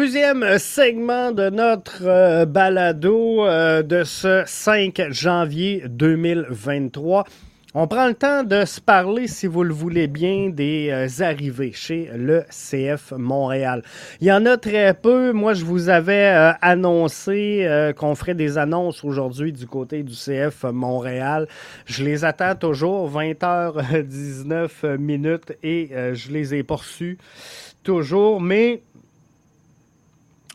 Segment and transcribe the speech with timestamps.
[0.00, 7.24] Deuxième segment de notre euh, balado euh, de ce 5 janvier 2023.
[7.74, 11.72] On prend le temps de se parler, si vous le voulez bien, des euh, arrivées
[11.72, 13.82] chez le CF Montréal.
[14.22, 15.32] Il y en a très peu.
[15.32, 20.14] Moi, je vous avais euh, annoncé euh, qu'on ferait des annonces aujourd'hui du côté du
[20.14, 21.46] CF Montréal.
[21.84, 27.18] Je les attends toujours, 20h19 minutes, et je les ai poursus
[27.82, 28.82] toujours, mais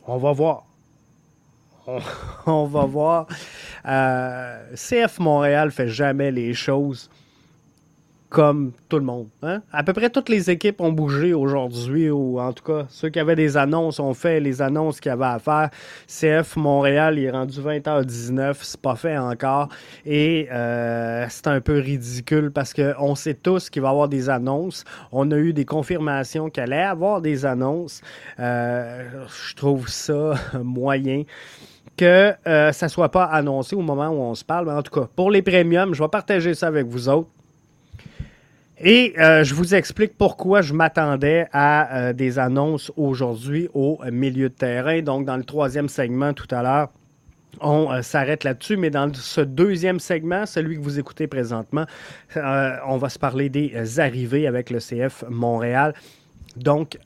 [0.08, 0.66] on va voir.
[2.46, 3.28] on, va voir.
[3.86, 7.10] Euh, CF Montréal fait jamais les choses
[8.34, 9.28] comme tout le monde.
[9.44, 9.62] Hein?
[9.72, 13.20] À peu près toutes les équipes ont bougé aujourd'hui, ou en tout cas, ceux qui
[13.20, 15.70] avaient des annonces ont fait les annonces qu'il y avait à faire.
[16.08, 19.70] CF Montréal est rendu 20h19, c'est pas fait encore.
[20.04, 24.32] Et euh, c'est un peu ridicule parce qu'on sait tous qu'il va y avoir des
[24.32, 24.84] annonces.
[25.12, 28.02] On a eu des confirmations qu'il allait avoir des annonces.
[28.40, 31.22] Euh, je trouve ça moyen
[31.96, 34.66] que euh, ça ne soit pas annoncé au moment où on se parle.
[34.66, 37.30] Mais en tout cas, pour les premiums, je vais partager ça avec vous autres.
[38.86, 44.50] Et euh, je vous explique pourquoi je m'attendais à euh, des annonces aujourd'hui au milieu
[44.50, 45.02] de terrain.
[45.02, 46.90] Donc, dans le troisième segment tout à l'heure,
[47.62, 51.86] on s'arrête là-dessus, mais dans ce deuxième segment, celui que vous écoutez présentement,
[52.36, 55.94] on va se parler des arrivées avec le CF Montréal.
[56.58, 56.98] Donc,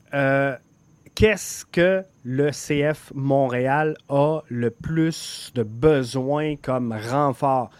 [1.14, 7.70] qu'est-ce que le CF Montréal a le plus de besoin comme renfort?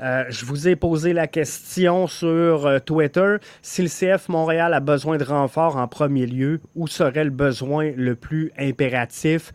[0.00, 3.36] Euh, je vous ai posé la question sur euh, Twitter.
[3.62, 7.90] Si le CF Montréal a besoin de renfort en premier lieu, où serait le besoin
[7.96, 9.52] le plus impératif?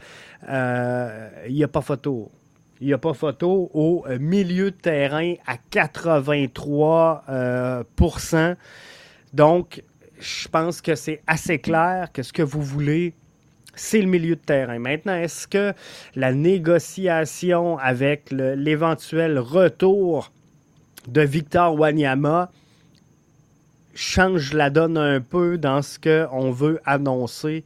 [0.50, 2.32] Euh, il n'y a pas photo.
[2.82, 8.56] Il n'y a pas photo au milieu de terrain à 83%
[9.32, 9.84] Donc,
[10.20, 13.14] je pense que c'est assez clair que ce que vous voulez,
[13.75, 14.79] c'est le milieu de terrain.
[14.79, 15.73] Maintenant, est-ce que
[16.16, 20.31] la négociation avec l'éventuel retour
[21.07, 22.51] de Victor Wanyama
[23.95, 27.63] change la donne un peu dans ce qu'on veut annoncer?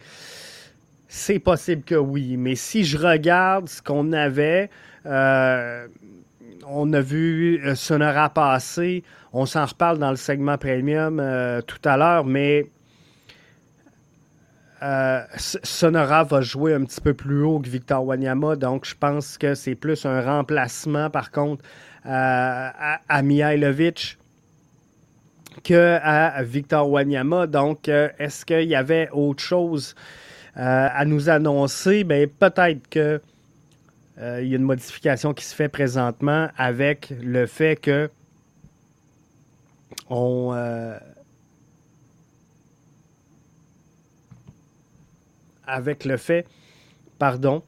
[1.07, 4.69] C'est possible que oui, mais si je regarde ce qu'on avait,
[5.05, 5.87] euh,
[6.67, 11.79] on a vu euh, Sonora passer, on s'en reparle dans le segment premium euh, tout
[11.85, 12.67] à l'heure, mais
[14.83, 19.37] euh, Sonora va jouer un petit peu plus haut que Victor Wanyama, donc je pense
[19.37, 21.63] que c'est plus un remplacement, par contre,
[22.05, 22.69] euh,
[23.09, 24.17] à, Mihailovic
[25.63, 25.99] que
[26.43, 27.47] Victor Wanyama.
[27.47, 29.95] Donc, euh, est-ce qu'il y avait autre chose
[30.55, 32.03] à nous annoncer?
[32.03, 33.21] Ben, peut-être que
[34.19, 38.09] il y a une modification qui se fait présentement avec le fait que
[40.09, 40.51] on
[45.67, 46.45] avec le fait,
[47.19, 47.63] pardon,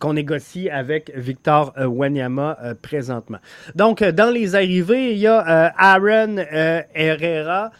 [0.00, 3.38] qu'on négocie avec Victor euh, Wanyama euh, présentement.
[3.74, 6.38] Donc, euh, dans les arrivées, il y a Aaron
[6.94, 7.70] Herrera.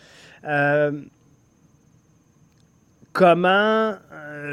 [3.12, 3.96] comment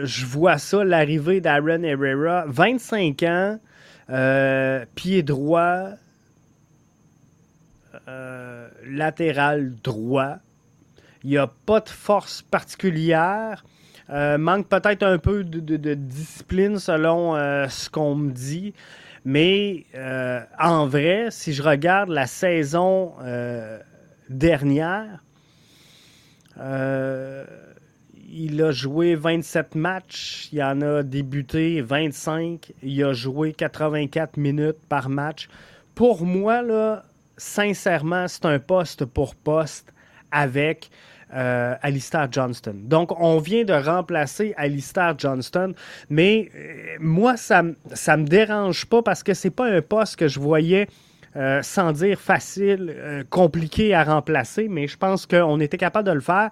[0.03, 2.45] je vois ça, l'arrivée d'Aaron Herrera?
[2.47, 3.59] 25 ans,
[4.95, 5.89] pied droit,
[8.85, 10.37] latéral droit.
[11.23, 13.65] Il n'y a pas de force particulière.
[14.09, 18.73] Euh, manque peut-être un peu de, discipline selon euh, ce qu'on me dit.
[19.25, 23.13] Mais euh, en vrai, si je regarde la saison
[24.29, 25.23] dernière,
[28.29, 34.79] il a joué 27 matchs, il en a débuté 25, il a joué 84 minutes
[34.87, 35.49] par match.
[35.93, 37.03] Pour moi, là,
[37.35, 39.93] sincèrement, c'est un poste pour poste
[40.31, 40.89] avec
[41.33, 42.75] euh, Alistair Johnston.
[42.83, 45.73] Donc, on vient de remplacer Alistair Johnston,
[46.09, 50.27] mais euh, moi, ça ne me dérange pas parce que c'est pas un poste que
[50.27, 50.87] je voyais.
[51.35, 56.21] Euh, sans dire facile, compliqué à remplacer, mais je pense qu'on était capable de le
[56.21, 56.49] faire.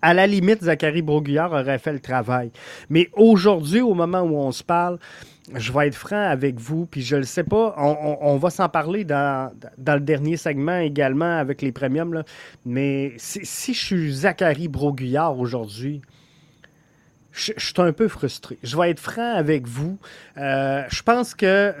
[0.00, 2.50] À la limite, Zachary Broguillard aurait fait le travail.
[2.88, 4.98] Mais aujourd'hui, au moment où on se parle,
[5.54, 9.04] je vais être franc avec vous, puis je le sais pas, on, va s'en parler
[9.04, 12.22] dans, le dernier segment également avec les premiums,
[12.64, 16.02] mais si, je suis Zachary Broguillard aujourd'hui,
[17.32, 18.58] je, suis un peu frustré.
[18.62, 19.98] Je vais être franc avec vous.
[20.36, 21.72] Euh, je pense que euh,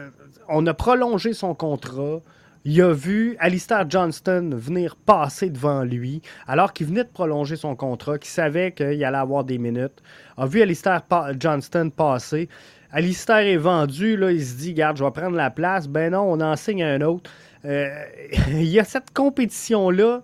[0.48, 2.20] on a prolongé son contrat.
[2.64, 7.74] Il a vu Alistair Johnston venir passer devant lui, alors qu'il venait de prolonger son
[7.74, 10.02] contrat, qu'il savait qu'il allait avoir des minutes.
[10.36, 11.02] A vu Alistair
[11.38, 12.48] Johnston passer.
[12.92, 15.86] Alistair est vendu, là, il se dit, garde, je vais prendre la place.
[15.86, 17.30] Ben non, on en signe un autre.
[17.64, 17.88] Euh,
[18.48, 20.22] il y a cette compétition-là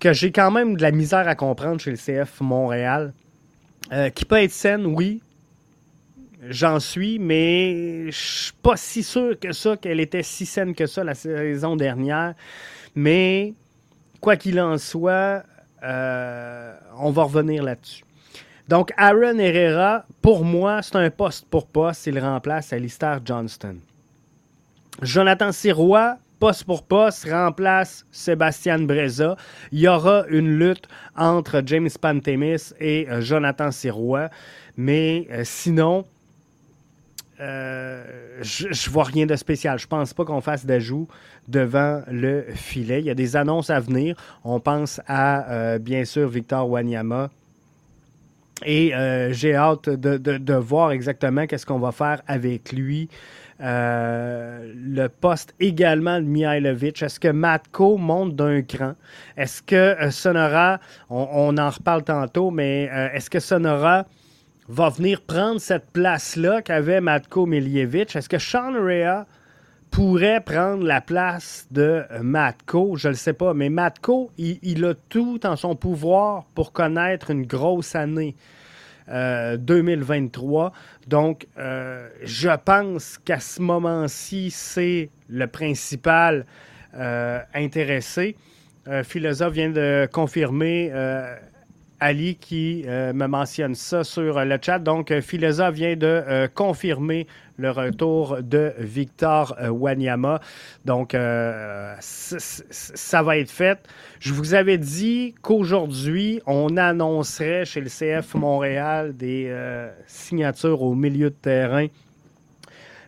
[0.00, 3.12] que j'ai quand même de la misère à comprendre chez le CF Montréal.
[3.92, 5.22] euh, qui peut être saine, oui.
[6.48, 10.86] J'en suis, mais je suis pas si sûr que ça qu'elle était si saine que
[10.86, 12.34] ça la saison dernière.
[12.94, 13.54] Mais
[14.20, 15.44] quoi qu'il en soit,
[15.82, 18.05] euh, on va revenir là-dessus.
[18.68, 22.06] Donc, Aaron Herrera, pour moi, c'est un poste pour poste.
[22.06, 23.76] Il remplace Alistair Johnston.
[25.02, 29.36] Jonathan Sirois, poste pour poste, remplace Sébastien Breza.
[29.70, 34.30] Il y aura une lutte entre James Pantemis et euh, Jonathan Sirois.
[34.76, 36.04] Mais euh, sinon,
[37.40, 38.04] euh,
[38.40, 39.78] je, vois rien de spécial.
[39.78, 41.06] Je pense pas qu'on fasse d'ajout
[41.46, 43.00] devant le filet.
[43.00, 44.16] Il y a des annonces à venir.
[44.42, 47.30] On pense à, bien sûr, Victor Wanyama.
[48.64, 48.92] Et
[49.32, 53.10] j'ai hâte de, de, voir exactement qu'est-ce qu'on va faire avec lui.
[53.62, 57.02] Euh, le poste également de Mihailovic.
[57.02, 58.92] Est-ce que Matko monte d'un cran?
[59.36, 64.04] Est-ce que euh, Sonora, on, en reparle tantôt, mais euh, est-ce que Sonora
[64.68, 68.14] va venir prendre cette place-là qu'avait Matko Miljevic?
[68.14, 69.26] Est-ce que Sean Rea
[69.96, 72.96] pourrait prendre la place de Matko?
[72.96, 77.30] Je ne le sais pas, mais Matko, il, a tout en son pouvoir pour connaître
[77.30, 78.36] une grosse année.
[79.08, 80.72] 2023.
[81.06, 86.44] Donc, euh, je pense qu'à ce moment-ci, c'est le principal
[86.96, 88.34] euh, intéressé.
[88.88, 90.90] Euh, Philosophe vient de confirmer
[92.00, 94.78] Ali qui me mentionne ça sur le chat.
[94.78, 97.26] Donc, Philosophe vient de confirmer
[97.58, 100.40] le retour de Victor Wanyama.
[100.84, 101.16] Donc,
[102.00, 103.78] ça va être fait.
[104.20, 109.50] Je vous avais dit qu'aujourd'hui, on annoncerait chez le CF Montréal des
[110.06, 111.86] signatures au milieu de terrain.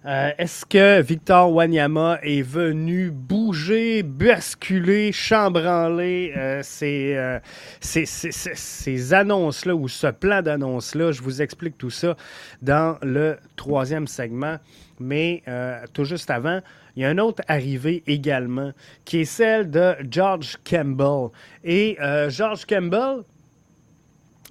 [0.06, 7.40] Euh, est-ce que Victor Wanyama est venu bouger, basculer, chambranler euh, euh,
[7.80, 11.12] ces, ces, annonces-là ou ce plan d'annonces-là?
[11.12, 12.16] Je vous explique tout ça
[12.62, 14.56] dans le troisième segment.
[15.00, 15.44] Mais
[15.92, 16.60] tout juste avant,
[16.96, 18.72] il y a une autre arrivée également
[19.04, 21.28] qui est celle de George Campbell.
[21.62, 21.96] Et
[22.28, 23.22] George Campbell,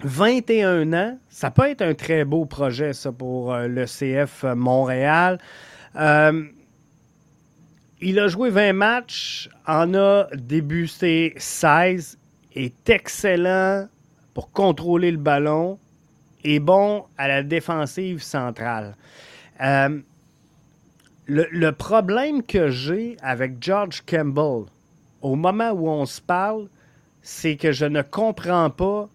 [0.04, 5.40] 21 ans, ça peut être un très beau projet, ça, pour euh, le CF Montréal.
[5.96, 6.44] Euh,
[8.00, 12.20] il a joué 20 matchs, en a débusté 16,
[12.54, 13.88] est excellent
[14.36, 15.80] pour contrôler le ballon,
[16.44, 18.96] et bon à la défensive centrale.
[19.62, 20.00] Euh,
[21.26, 24.66] le, problème que j'ai avec George Campbell,
[25.22, 26.68] au moment où on se parle,
[27.22, 29.10] c'est que je ne comprends pas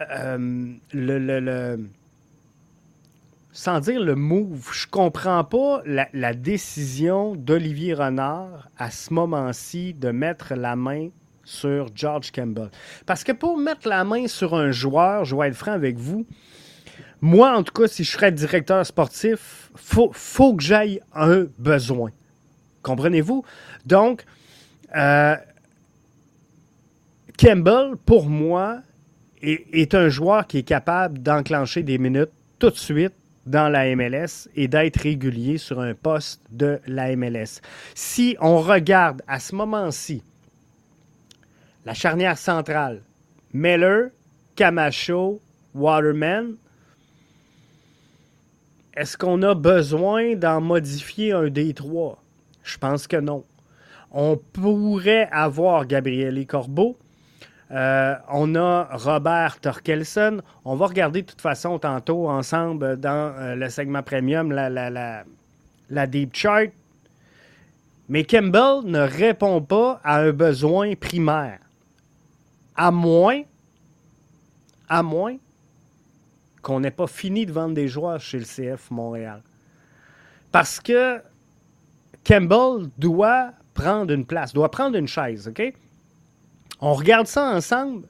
[0.00, 1.76] euh,
[3.52, 10.10] sans dire le move, je comprends pas la, décision d'Olivier Renard à ce moment-ci de
[10.10, 11.08] mettre la main
[11.44, 12.70] sur George Campbell.
[13.06, 16.26] Parce que pour mettre la main sur un joueur, je vais être franc avec vous,
[17.22, 22.10] moi, en tout cas, si je serais directeur sportif, faut, faut que j'aille un besoin.
[22.82, 23.42] Comprenez-vous?
[23.86, 24.24] Donc,
[24.94, 25.34] euh,
[27.38, 28.82] Campbell, pour moi,
[29.42, 33.14] est, un joueur qui est capable d'enclencher des minutes tout de suite
[33.44, 37.60] dans la MLS et d'être régulier sur un poste de la MLS.
[37.94, 40.22] Si on regarde à ce moment-ci
[41.84, 43.02] la charnière centrale,
[43.52, 44.10] Miller,
[44.56, 45.40] Camacho,
[45.74, 46.56] Waterman,
[48.96, 52.22] est-ce qu'on a besoin d'en modifier un des trois?
[52.64, 53.44] Je pense que non.
[54.10, 56.96] On pourrait avoir Gabriel Corbeau,
[57.72, 60.40] euh, on a Robert Torkelson.
[60.64, 66.34] On va regarder de toute façon tantôt ensemble dans euh, le segment premium la, deep
[66.34, 66.70] chart.
[68.08, 71.58] Mais Campbell ne répond pas à un besoin primaire.
[72.76, 73.42] À moins,
[74.88, 75.36] à moins
[76.62, 79.42] qu'on n'ait pas fini de vendre des joueurs chez le CF Montréal.
[80.52, 81.20] Parce que
[82.24, 85.74] Campbell doit prendre une place, doit prendre une chaise, OK?
[86.80, 88.06] On regarde ça ensemble?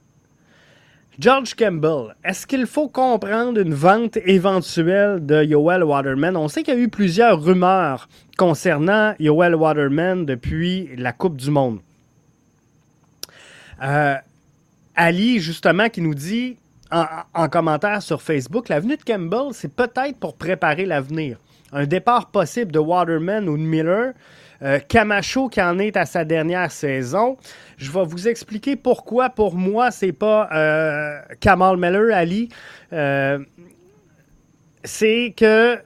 [1.18, 6.36] George Campbell, est-ce qu'il faut comprendre une vente éventuelle de Yoel Waterman?
[6.36, 11.50] On sait qu'il y a eu plusieurs rumeurs concernant Yoel Waterman depuis la Coupe du
[11.50, 11.80] Monde.
[13.82, 14.16] Euh,
[14.94, 16.58] Ali, justement, qui nous dit
[16.90, 21.38] en, en commentaire sur Facebook, l'avenue de Campbell, c'est peut-être pour préparer l'avenir.
[21.72, 24.12] Un départ possible de Waterman ou de Miller
[24.62, 27.36] euh, Camacho qui en est à sa dernière saison.
[27.76, 32.48] Je vais vous expliquer pourquoi pour moi c'est pas euh, Kamal Miller, Ali.
[32.92, 33.38] Euh,
[34.84, 35.78] c'est que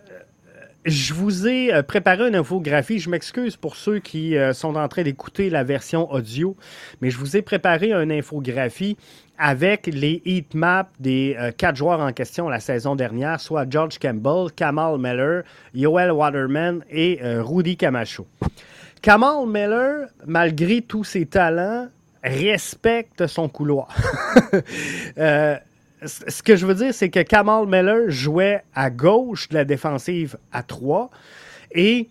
[0.84, 2.98] je vous ai euh, préparé une infographie.
[2.98, 6.56] Je m'excuse pour ceux qui euh, sont en train d'écouter la version audio,
[7.00, 8.96] mais je vous ai préparé une infographie
[9.38, 13.98] avec les heat maps des euh, quatre joueurs en question la saison dernière, soit George
[13.98, 15.42] Campbell, Kamal Miller,
[15.74, 18.26] Yoel Waterman et Rudy Camacho.
[19.02, 21.88] Kamal Miller, malgré tous ses talents,
[22.22, 23.94] respecte son couloir.
[26.06, 30.38] ce que je veux dire, c'est que Kamal Miller jouait à gauche de la défensive
[30.52, 31.10] à 3
[31.72, 32.08] et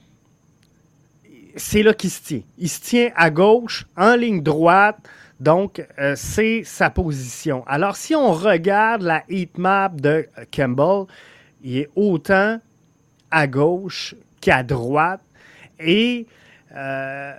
[1.55, 2.41] c'est là qu'il se tient.
[2.57, 4.97] Il se tient à gauche, en ligne droite,
[5.39, 7.63] donc euh, c'est sa position.
[7.65, 11.05] Alors si on regarde la heat map de Campbell,
[11.63, 12.59] il est autant
[13.31, 15.21] à gauche qu'à droite
[15.79, 16.27] et
[16.75, 17.33] euh,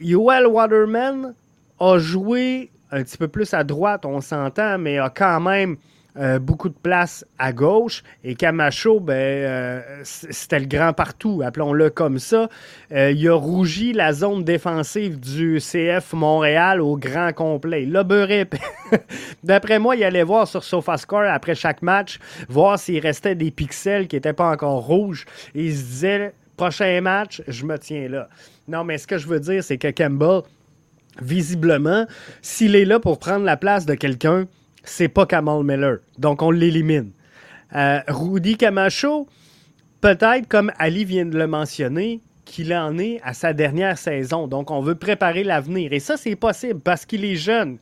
[0.00, 1.34] Yoel Waterman
[1.78, 5.76] a joué un petit peu plus à droite, on s'entend, mais a quand même
[6.16, 8.02] euh, beaucoup de place à gauche.
[8.24, 12.48] Et Camacho, ben, euh, c'était le grand partout, appelons-le comme ça.
[12.92, 17.84] Euh, il a rougi la zone défensive du CF Montréal au grand complet.
[17.84, 18.04] Il l'a.
[19.44, 22.18] D'après moi, il allait voir sur SofaScore après chaque match,
[22.48, 25.26] voir s'il restait des pixels qui n'étaient pas encore rouges.
[25.54, 28.28] Et il se disait, prochain match, je me tiens là.
[28.66, 30.42] Non, mais ce que je veux dire, c'est que Campbell
[31.20, 32.06] visiblement,
[32.42, 34.46] s'il est là pour prendre la place de quelqu'un,
[34.84, 35.98] c'est pas Kamal Miller.
[36.18, 37.10] Donc, on l'élimine.
[37.74, 39.28] Euh, Rudy Camacho,
[40.00, 44.48] peut-être, comme Ali vient de le mentionner, qu'il en est à sa dernière saison.
[44.48, 45.92] Donc, on veut préparer l'avenir.
[45.92, 47.78] Et ça, c'est possible parce qu'il est jeune,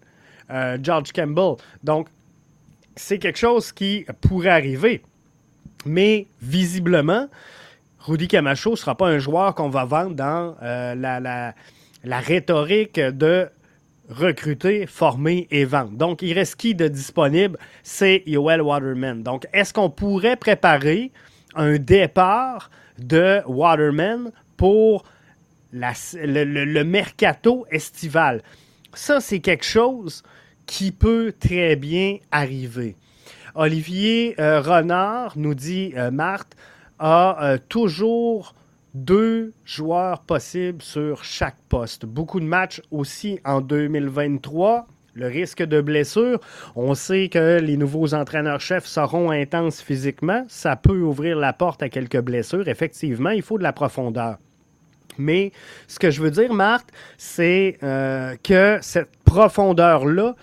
[0.50, 1.54] euh, George Campbell.
[1.82, 2.08] Donc,
[2.96, 5.02] c'est quelque chose qui pourrait arriver.
[5.86, 7.28] Mais visiblement,
[8.00, 11.54] Rudy Camacho ne sera pas un joueur qu'on va vendre dans euh, la, la
[12.16, 13.48] rhétorique de
[14.08, 15.92] recruter, former et vendre.
[15.92, 17.58] Donc, il reste qui de disponible?
[17.82, 19.22] C'est Yoel Waterman.
[19.22, 21.12] Donc, est-ce qu'on pourrait préparer
[21.54, 25.04] un départ de Waterman pour
[25.72, 28.42] le, mercato estival?
[28.94, 30.22] Ça, c'est quelque chose
[30.66, 32.96] qui peut très bien arriver.
[33.54, 36.54] Olivier euh, Renard nous dit, euh, Marthe,
[36.98, 38.54] a euh, toujours
[38.94, 42.06] deux joueurs possibles sur chaque poste.
[42.06, 44.86] Beaucoup de matchs aussi en 2023.
[45.14, 46.38] Le risque de blessure,
[46.76, 50.44] on sait que les nouveaux entraîneurs-chefs seront intenses physiquement.
[50.48, 52.68] Ça peut ouvrir la porte à quelques blessures.
[52.68, 54.38] Effectivement, il faut de la profondeur.
[55.18, 55.50] Mais
[55.88, 60.36] ce que je veux dire, Marthe, c'est euh, que cette profondeur-là,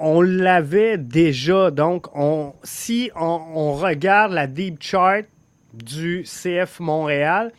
[0.00, 1.70] on l'avait déjà.
[1.70, 5.26] Donc, on, si on regarde la deep chart
[5.72, 7.52] du CF Montréal,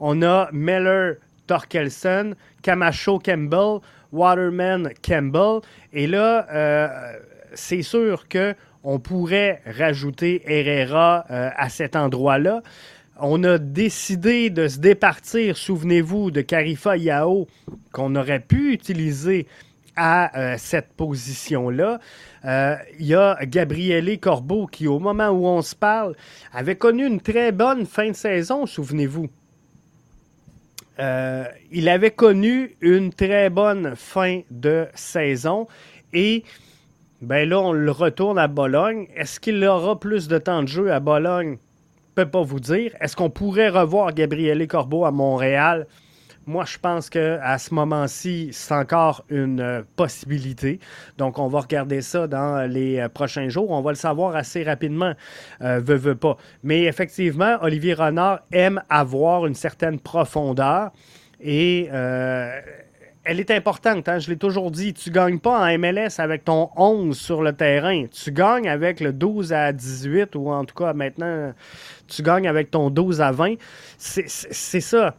[0.00, 3.80] on a Miller Torkelson, Camacho Campbell,
[4.12, 5.60] Waterman Campbell.
[5.92, 6.88] Et là, euh,
[7.54, 12.62] c'est sûr qu'on pourrait rajouter Herrera euh, à cet endroit-là.
[13.20, 17.46] On a décidé de se départir, souvenez-vous, de Carifa Yao,
[17.92, 19.46] qu'on aurait pu utiliser
[19.96, 22.00] à euh, cette position-là.
[22.98, 26.14] Il y a Gabriele Corbeau qui, au moment où on se parle,
[26.52, 29.28] avait connu une très bonne fin de saison, souvenez-vous.
[31.00, 35.66] Euh, il avait connu une très bonne fin de saison
[36.12, 36.44] et
[37.20, 39.08] ben là, on le retourne à Bologne.
[39.16, 41.58] Est-ce qu'il aura plus de temps de jeu à Bologne?
[42.10, 42.94] Je peux pas vous dire.
[43.00, 45.86] Est-ce qu'on pourrait revoir Gabriele Corbeau à Montréal?
[46.46, 50.78] Moi, je pense qu'à ce moment-ci, c'est encore une euh, possibilité.
[51.16, 53.70] Donc, on va regarder ça dans les euh, prochains jours.
[53.70, 55.14] On va le savoir assez rapidement,
[55.62, 56.36] euh, veut, pas.
[56.62, 60.90] Mais effectivement, Olivier Renard aime avoir une certaine profondeur
[61.40, 64.06] et elle est importante.
[64.08, 64.18] Hein?
[64.18, 67.54] Je l'ai toujours dit, tu ne gagnes pas en MLS avec ton 11 sur le
[67.54, 68.04] terrain.
[68.06, 71.54] Tu gagnes avec le 12 à 18 ou en tout cas maintenant,
[72.06, 73.54] tu gagnes avec ton 12 à 20.
[73.96, 75.14] C'est ça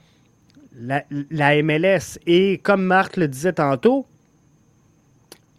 [0.76, 2.20] la, MLS.
[2.26, 4.06] Et comme Marc le disait tantôt,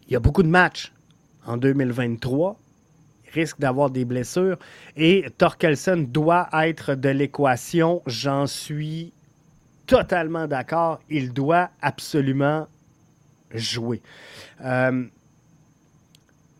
[0.07, 0.93] il y a beaucoup de matchs
[1.47, 2.59] en 2023.
[3.27, 4.59] Il risque d'avoir des blessures.
[4.97, 8.03] Et Torkelson doit être de l'équation.
[8.07, 9.13] J'en suis
[9.87, 11.01] totalement d'accord.
[11.09, 12.69] Il doit absolument
[13.53, 14.03] jouer.
[14.65, 15.07] Euh,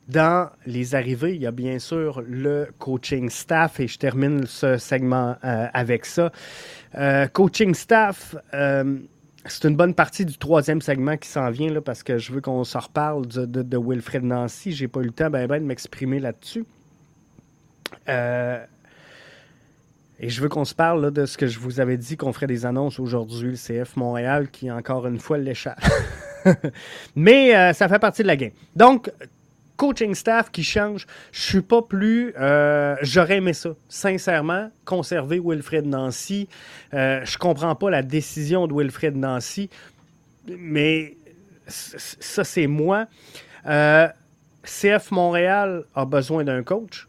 [0.09, 4.77] dans les arrivées, il y a bien sûr le coaching staff et je termine ce
[4.77, 6.31] segment euh, avec ça.
[6.97, 8.99] Euh, coaching staff, euh,
[9.47, 12.41] c'est une bonne partie du troisième segment qui s'en vient là, parce que je veux
[12.41, 14.73] qu'on s'en reparle de, Wilfred Nancy.
[14.73, 16.65] J'ai pas eu le temps ben, ben, de m'exprimer là-dessus.
[18.09, 18.61] et
[20.21, 22.65] je veux qu'on se parle de ce que je vous avais dit qu'on ferait des
[22.65, 25.81] annonces aujourd'hui, le CF Montréal, qui encore une fois l'échappe.
[27.17, 28.53] Mais ça fait partie de la game.
[28.77, 29.11] Donc,
[29.77, 31.07] coaching staff qui change.
[31.33, 32.35] Je suis pas plus.
[32.39, 36.49] Euh, j'aurais aimé ça, sincèrement, conserver Wilfred Nancy.
[36.95, 39.71] Euh, je comprends pas la décision de Wilfred Nancy,
[40.49, 41.17] mais
[41.67, 43.07] ça, c'est moi.
[43.67, 44.09] Euh,
[44.63, 47.09] CF Montréal a besoin d'un coach.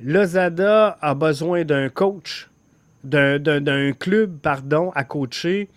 [0.00, 2.50] Lozada a besoin d'un coach,
[3.04, 5.68] d'un club, pardon, à coacher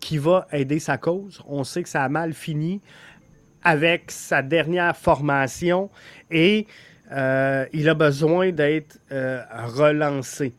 [0.00, 1.42] qui va aider sa cause.
[1.48, 2.80] On sait que ça a mal fini
[3.64, 5.90] avec sa dernière formation
[6.30, 6.66] et
[7.12, 10.52] euh, il a besoin d'être euh, relancé.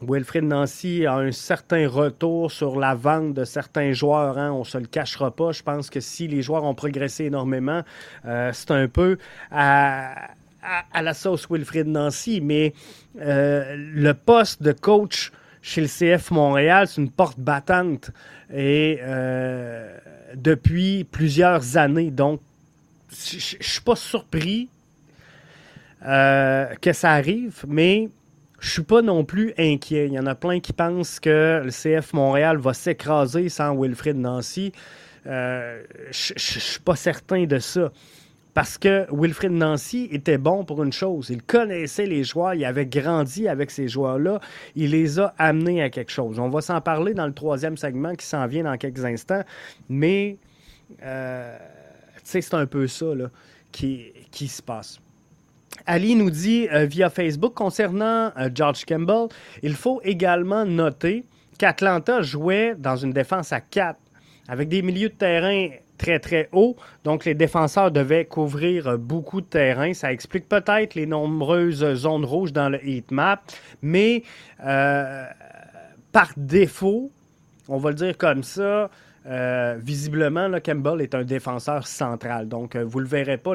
[0.00, 4.38] Wilfred Nancy a un certain retour sur la vente de certains joueurs.
[4.38, 5.50] Hein, on ne se le cachera pas.
[5.50, 7.82] Je pense que si les joueurs ont progressé énormément,
[8.24, 9.18] euh, c'est un peu
[9.50, 10.28] à,
[11.00, 12.40] la sauce Wilfred Nancy.
[12.40, 12.74] Mais
[13.16, 18.10] le poste de coach chez le CF Montréal, c'est une porte battante.
[18.54, 19.00] Et
[20.34, 22.10] depuis plusieurs années.
[22.10, 22.40] Donc,
[23.10, 24.68] je suis pas surpris
[26.04, 28.08] euh, que ça arrive, mais
[28.60, 30.06] je suis pas non plus inquiet.
[30.06, 34.16] Il y en a plein qui pensent que le CF Montréal va s'écraser sans Wilfrid
[34.16, 34.72] Nancy.
[35.26, 37.92] Euh, je ne suis pas certain de ça.
[38.58, 41.30] Parce que Wilfrid Nancy était bon pour une chose.
[41.30, 44.40] Il connaissait les joueurs, il avait grandi avec ces joueurs-là,
[44.74, 46.40] il les a amenés à quelque chose.
[46.40, 49.44] On va s'en parler dans le troisième segment qui s'en vient dans quelques instants,
[49.88, 50.38] mais
[51.04, 51.56] euh,
[52.24, 53.06] c'est un peu ça
[53.70, 54.98] qui, qui se passe.
[55.86, 59.28] Ali nous dit euh, via Facebook concernant euh, George Campbell,
[59.62, 61.24] il faut également noter
[61.60, 64.00] qu'Atlanta jouait dans une défense à 4
[64.48, 66.76] avec des milieux de terrain très, très hauts.
[67.04, 69.92] Donc, les défenseurs devaient couvrir beaucoup de terrain.
[69.92, 73.42] Ça explique peut-être les nombreuses zones rouges dans le heat map.
[73.82, 74.22] Mais
[76.12, 77.10] par défaut,
[77.68, 78.90] on va le dire comme ça,
[79.26, 82.48] euh, visiblement, Campbell est un défenseur central.
[82.48, 83.52] Donc, euh, vous ne le verrez pas.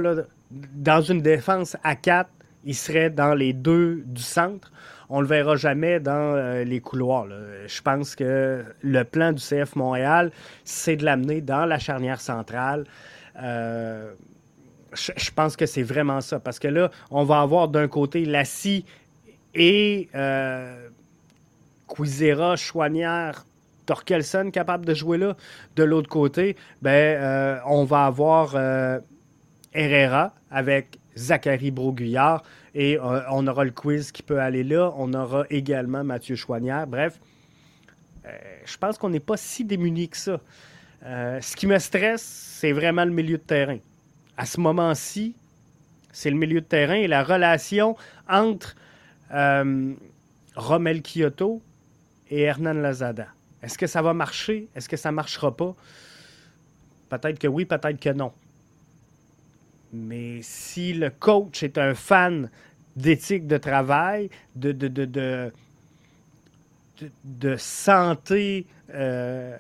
[0.52, 2.30] dans une défense à 4,
[2.64, 4.72] il serait dans les deux du centre.
[5.14, 7.28] On ne le verra jamais dans euh, les couloirs.
[7.68, 10.32] Je pense que le plan du CF Montréal,
[10.64, 12.86] c'est de l'amener dans la charnière centrale.
[13.36, 16.40] je, pense que c'est vraiment ça.
[16.40, 18.86] Parce que là, on va avoir d'un côté Lassie
[19.54, 20.10] et
[21.88, 23.46] Cuisera, Chouanière,
[23.86, 25.36] Torkelson capable de jouer là.
[25.76, 29.00] De l'autre côté, ben, euh, on va avoir euh,
[29.74, 34.94] Herrera avec Zachary Broguillard et euh, on aura le quiz qui peut aller là.
[34.98, 36.88] On aura également Mathieu Chouanière.
[36.88, 37.20] Bref,
[38.66, 40.40] je pense qu'on n'est pas si démunis que ça.
[41.04, 43.80] ce qui me stresse, c'est vraiment le milieu de terrain.
[44.38, 45.36] À ce moment-ci,
[46.12, 47.98] c'est le milieu de terrain et la relation
[48.30, 48.76] entre
[50.56, 51.62] Romel Kyoto
[52.30, 53.28] et Hernan Lazada.
[53.62, 54.68] Est-ce que ça va marcher?
[54.76, 55.76] Est-ce que ça ne marchera pas?
[57.10, 58.34] Peut-être que oui, peut-être que non.
[59.94, 62.50] Mais si le coach est un fan
[62.96, 65.52] d'éthique de travail, de, de, de,
[67.24, 69.56] de, santé euh,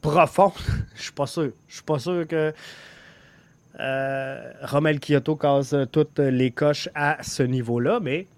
[0.00, 0.52] profonde,
[0.94, 1.52] je suis pas sûr.
[1.66, 2.52] Je suis pas sûr que
[3.80, 8.28] euh, Romel Kyoto cause toutes les coches à ce niveau-là, mais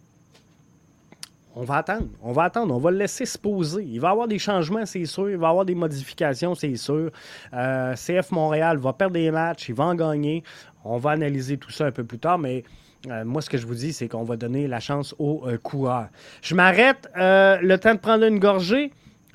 [1.56, 2.08] on va attendre.
[2.22, 2.74] On va attendre.
[2.74, 3.82] On va le laisser se poser.
[3.82, 5.30] Il va y avoir des changements, c'est sûr.
[5.30, 7.10] Il va y avoir des modifications, c'est sûr.
[7.52, 9.68] Euh, CF Montréal va perdre des matchs.
[9.68, 10.44] Il va en gagner.
[10.84, 12.64] On va analyser tout ça un peu plus tard, mais
[13.08, 15.58] euh, moi, ce que je vous dis, c'est qu'on va donner la chance aux euh,
[15.58, 16.08] coureurs.
[16.42, 17.08] Je m'arrête.
[17.16, 18.92] le temps de prendre une gorgée.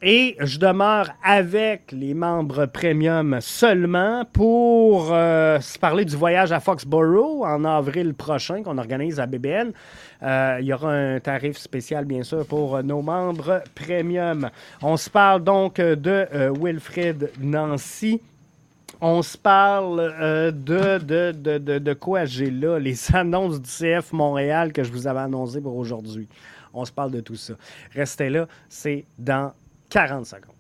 [0.08, 7.44] Et je demeure avec les membres premium seulement pour se parler du voyage à Foxborough
[7.44, 9.74] en avril prochain qu'on organise à BBN.
[10.24, 14.50] Euh, il y aura un tarif spécial, bien sûr, pour nos membres premium.
[14.82, 18.22] On se parle donc de euh, Wilfred Nancy.
[19.02, 24.14] On se parle euh, de, de, de, de, quoi j'ai là, les annonces du CF
[24.14, 26.28] Montréal que je vous avais annoncées pour aujourd'hui.
[26.74, 27.54] On se parle de tout ça.
[27.94, 29.54] Restez là, c'est dans
[29.90, 30.55] 40 secondes.